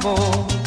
Trouble. 0.00 0.57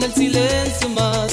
en 0.00 0.04
el 0.04 0.14
silencio 0.14 0.88
más. 0.90 1.29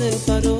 separó. 0.00 0.56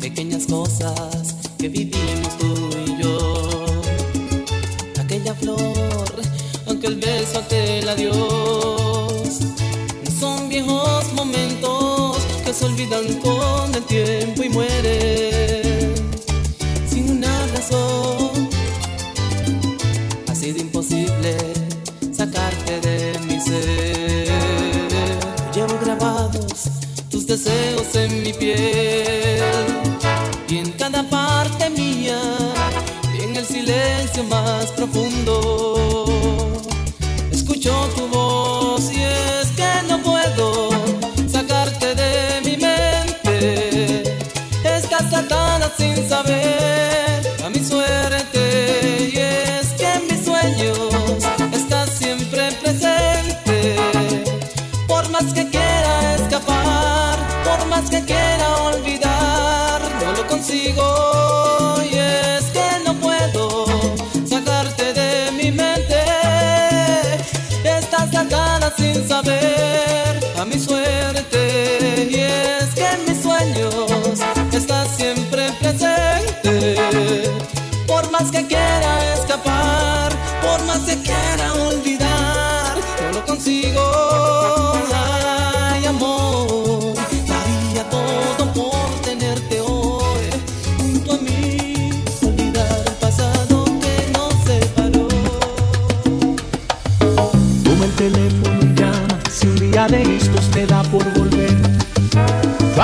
Pequeñas 0.00 0.46
cosas 0.46 1.34
que 1.58 1.68
vivimos 1.68 2.38
tú 2.38 2.70
y 2.86 3.02
yo. 3.02 3.82
Aquella 5.00 5.34
flor, 5.34 6.22
aunque 6.66 6.86
el 6.86 6.96
beso 6.96 7.40
te 7.48 7.82
la 7.82 7.96
dio. 7.96 8.12
Son 10.20 10.48
viejos 10.48 11.12
momentos 11.14 12.18
que 12.44 12.52
se 12.54 12.64
olvidan 12.64 13.06
con 13.20 13.74
el 13.74 13.82
tiempo. 13.84 14.23
en 27.94 28.22
mi 28.22 28.32
piel 28.32 29.42
y 30.48 30.58
en 30.58 30.72
cada 30.72 31.02
parte 31.08 31.68
mía, 31.70 32.18
y 33.14 33.24
en 33.24 33.36
el 33.36 33.44
silencio 33.44 34.24
más 34.24 34.66
profundo. 34.72 35.83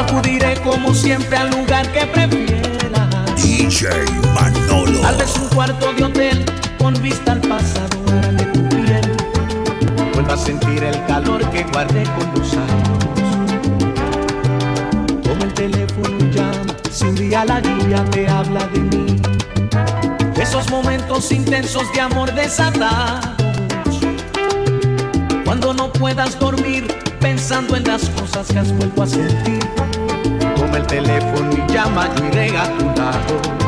Acudiré 0.01 0.55
como 0.63 0.95
siempre 0.95 1.37
al 1.37 1.51
lugar 1.51 1.87
que 1.93 2.07
prefieras. 2.07 3.37
DJ 3.37 3.87
Manolo. 4.35 5.01
Tal 5.03 5.17
vez 5.19 5.37
un 5.37 5.49
cuarto 5.51 5.93
de 5.93 6.05
hotel 6.05 6.45
con 6.79 6.95
vista 7.03 7.33
al 7.33 7.41
pasado 7.43 8.01
de 8.33 8.45
tu 8.47 8.67
piel. 8.71 9.17
Vuelva 10.15 10.33
a 10.33 10.39
sentir 10.39 10.85
el 10.85 11.05
calor 11.05 11.47
que 11.51 11.65
guardé 11.65 12.05
con 12.05 12.33
los 12.35 12.55
años. 12.55 13.05
Toma 15.23 15.45
el 15.45 15.53
teléfono 15.53 16.17
y 16.19 16.31
llama. 16.31 16.77
Si 16.91 17.05
un 17.05 17.15
día 17.15 17.45
la 17.45 17.61
lluvia 17.61 18.03
te 18.07 18.27
habla 18.27 18.67
de 18.69 18.81
mí. 18.81 19.21
De 20.35 20.43
esos 20.43 20.71
momentos 20.71 21.31
intensos 21.31 21.93
de 21.93 22.01
amor 22.01 22.33
desatados. 22.33 23.37
Cuando 25.45 25.75
no 25.75 25.93
puedas 25.93 26.39
dormir 26.39 26.89
pensando 27.21 27.77
en 27.77 27.85
las 27.85 28.09
cosas 28.11 28.49
que 28.49 28.59
has 28.59 28.73
vuelto 28.73 29.03
a 29.03 29.07
sentir. 29.07 29.61
Toma 30.57 30.79
el 30.79 30.87
teléfono 30.87 31.51
y 31.53 31.73
llama, 31.73 32.09
yo 32.17 32.27
iré 32.27 32.57
a 32.57 32.79
tu 32.79 32.87
lado. 32.87 33.60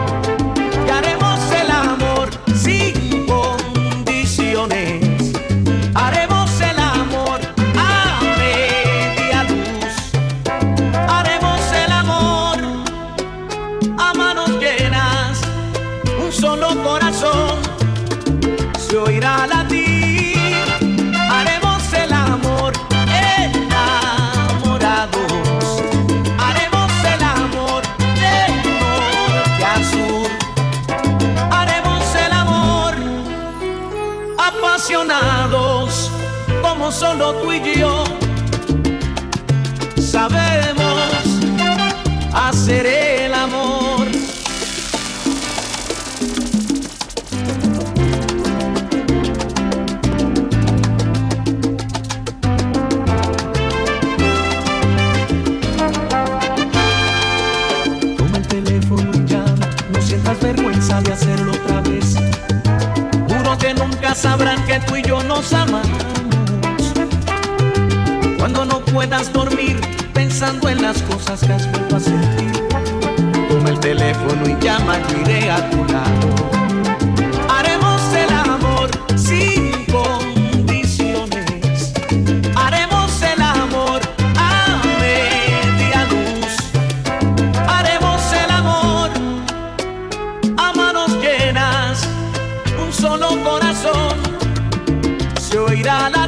Solo 36.93 37.33
tú 37.41 37.53
y 37.53 37.79
yo 37.79 38.05
sabemos 39.99 40.95
hacer 42.35 43.02
corazón 93.53 94.17
se 95.39 95.59
oirá 95.59 96.09
latir. 96.09 96.22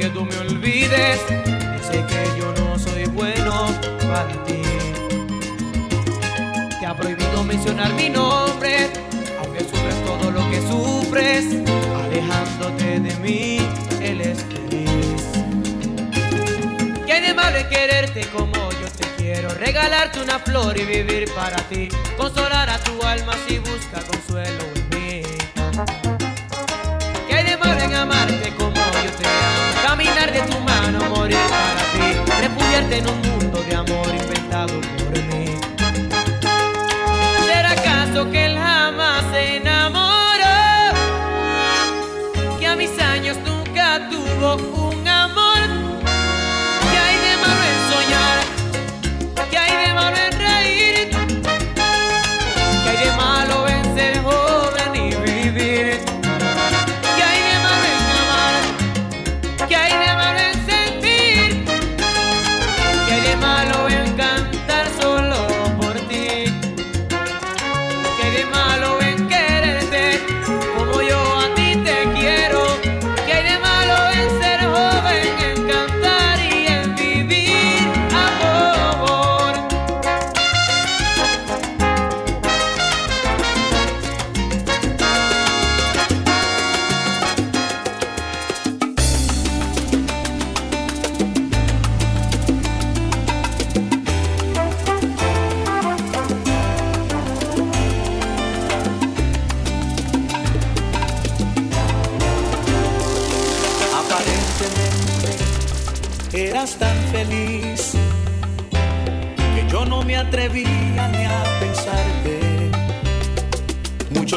Porque 0.00 0.14
tú 0.14 0.24
me 0.24 0.36
olvides. 0.38 1.20
Dice 1.28 2.04
que 2.06 2.38
yo 2.38 2.54
no 2.54 2.78
soy 2.78 3.04
bueno 3.04 3.66
para 4.00 4.44
ti. 4.44 4.62
Te 6.78 6.86
ha 6.86 6.94
prohibido 6.96 7.44
mencionar 7.44 7.92
mi 7.92 8.08
nombre, 8.08 8.88
aunque 9.40 9.60
sufres 9.60 10.04
todo 10.06 10.30
lo 10.30 10.50
que 10.50 10.60
sufres, 10.62 11.44
alejándote 12.04 13.00
de 13.00 13.14
mí, 13.16 13.58
él 14.00 14.22
es 14.22 14.42
feliz. 14.44 15.22
¿Qué 17.06 17.20
de 17.20 17.34
malo 17.34 17.58
es 17.58 17.66
quererte 17.66 18.22
como 18.28 18.54
yo 18.54 18.88
te 18.96 19.06
quiero? 19.18 19.50
Regalarte 19.50 20.22
una 20.22 20.38
flor 20.38 20.78
y 20.78 20.84
vivir 20.84 21.30
para 21.34 21.58
ti. 21.68 21.88
Consolar 22.16 22.70
a 22.70 22.78
tu 22.78 23.02
alma 23.02 23.34
si 23.46 23.58
busca 23.58 24.00
consuelo 24.10 24.64
en 24.74 24.98
mí. 24.98 25.22
¿Qué 27.28 27.44
de 27.44 27.56
malo 27.58 27.80
en 27.80 27.94
amarte 27.94 28.50
como 28.56 28.70
yo 28.70 29.10
te 29.18 29.26
amo? 29.26 29.79
De 30.40 30.46
tu 30.46 30.58
mano, 30.60 30.98
morir 31.14 31.36
para 31.50 31.82
ti. 31.92 32.08
Refugiarte 32.40 32.96
en 32.98 33.06
un 33.10 33.20
mundo 33.20 33.62
de 33.62 33.74
amor 33.76 34.06
inventado 34.08 34.80
por 34.96 35.12
mí. 35.28 35.44
¿Será 37.46 37.72
acaso 37.72 38.30
que 38.30 38.46
él 38.46 38.56
jamás 38.56 39.24
se 39.32 39.56
enamoró? 39.56 40.58
Que 42.58 42.66
a 42.66 42.74
mis 42.74 42.98
años 42.98 43.36
nunca 43.44 44.08
tuvo 44.08 44.56
un 44.86 44.89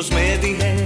ίσως 0.03 0.09
με 0.09 0.37
διέ 0.41 0.82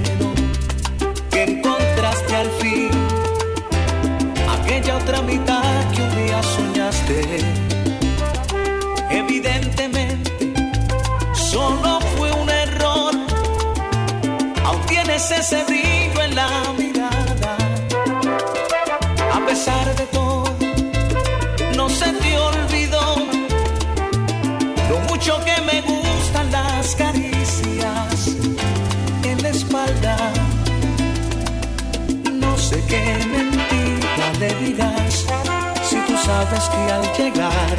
sabes 36.28 36.66
que 36.74 36.92
al 36.92 37.06
llegar, 37.18 37.78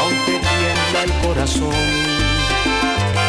aunque 0.00 0.34
tienda 0.48 0.98
el 1.06 1.12
corazón, 1.26 1.86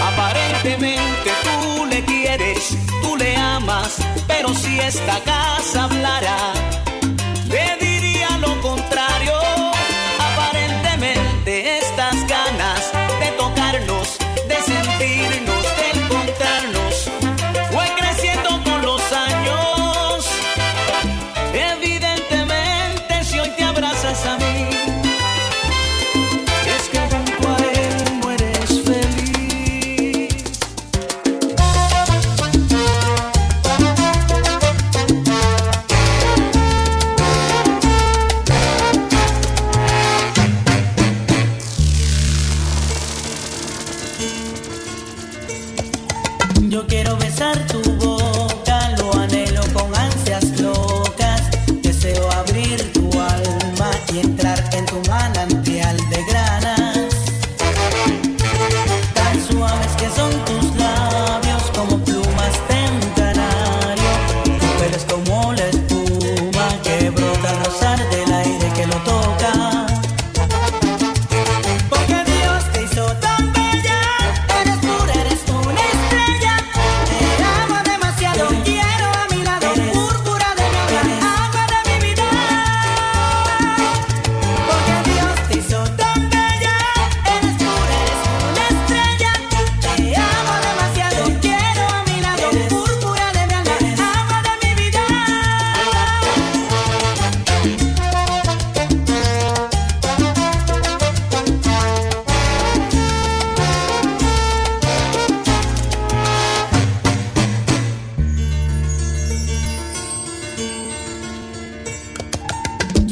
aparentemente 0.10 1.32
tú 1.44 1.86
le 1.88 2.06
quieres, 2.06 2.77
tú 3.01 3.18
le 3.18 3.36
amas, 3.36 3.98
pero 4.27 4.53
si 4.53 4.80
esta 4.80 5.20
casa 5.22 5.86
hablara 5.86 6.38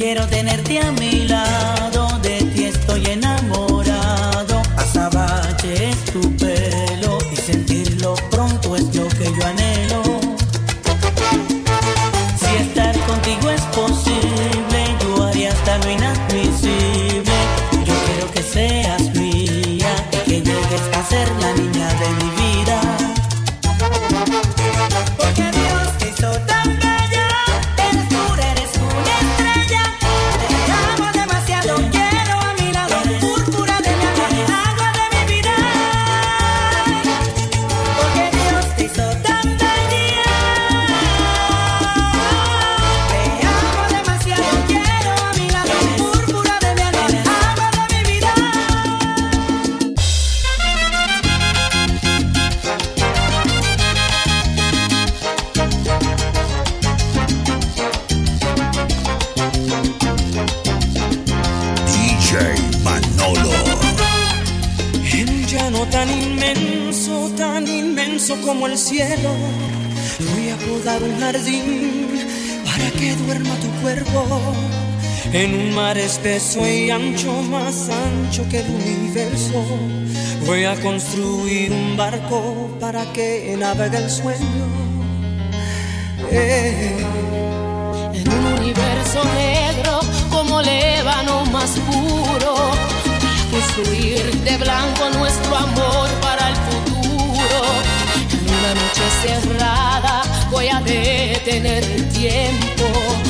Quiero 0.00 0.26
tenerte 0.28 0.78
a 0.78 0.92
mi 0.92 1.28
lado. 1.28 1.99
este 76.10 76.40
soy 76.40 76.90
ancho, 76.90 77.30
más 77.42 77.88
ancho 77.88 78.44
que 78.50 78.58
el 78.58 78.68
universo, 78.68 79.64
voy 80.44 80.64
a 80.64 80.74
construir 80.80 81.70
un 81.70 81.96
barco 81.96 82.76
para 82.80 83.04
que 83.12 83.54
navegue 83.56 83.98
el 83.98 84.10
sueño. 84.10 84.66
Eh. 86.32 86.96
En 88.12 88.28
un 88.28 88.44
universo 88.58 89.22
negro 89.34 90.00
como 90.30 90.60
lébano 90.60 91.46
más 91.46 91.78
puro, 91.78 92.54
a 92.56 93.50
construir 93.52 94.34
de 94.42 94.56
blanco 94.58 95.10
nuestro 95.10 95.56
amor 95.56 96.08
para 96.20 96.48
el 96.48 96.56
futuro. 96.66 97.60
En 98.32 98.44
una 98.58 98.74
noche 98.82 99.04
cerrada 99.22 100.22
voy 100.50 100.66
a 100.68 100.80
detener 100.80 101.84
el 101.84 102.08
tiempo 102.08 103.29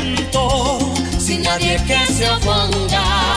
momento, 0.00 0.92
nadie 1.38 1.76
que 1.86 2.12
se 2.12 2.28
oponga. 2.30 3.29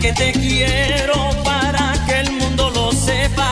Que 0.00 0.12
te 0.12 0.30
quiero 0.30 1.30
para 1.42 1.92
que 2.06 2.20
el 2.20 2.30
mundo 2.30 2.70
lo 2.70 2.92
sepa, 2.92 3.50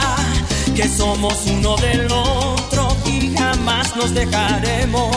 que 0.77 0.89
somos 0.89 1.35
uno 1.47 1.77
del 1.77 2.07
otro 2.11 2.97
y 3.05 3.35
jamás 3.37 3.97
nos 3.97 4.15
dejaremos. 4.15 5.11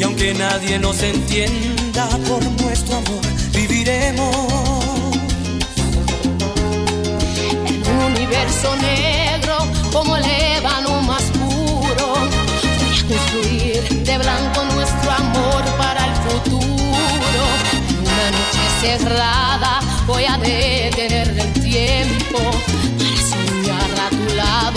Y 0.00 0.02
aunque 0.02 0.32
nadie 0.32 0.78
nos 0.78 1.02
entienda 1.02 2.08
por 2.26 2.42
nuestro 2.62 2.96
amor, 2.96 3.20
viviremos. 3.52 4.34
En 7.66 7.82
un 7.86 8.04
universo 8.14 8.74
negro 8.76 9.58
como 9.92 10.16
el 10.16 10.24
ébano 10.24 11.02
más 11.02 11.22
puro, 11.32 12.14
voy 12.16 12.98
a 12.98 13.06
construir 13.06 14.04
de 14.04 14.18
blanco 14.18 14.64
nuestro 14.74 15.10
amor 15.12 15.62
para 15.76 16.06
el 16.06 16.14
futuro. 16.30 17.42
Una 18.00 18.30
noche 18.30 18.64
cerrada 18.80 19.80
voy 20.06 20.24
a 20.24 20.35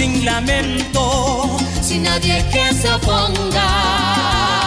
sin 0.00 0.24
lamento. 0.24 1.58
Sin 1.82 2.04
nadie 2.04 2.42
que 2.50 2.72
se 2.74 2.90
oponga. 2.90 4.59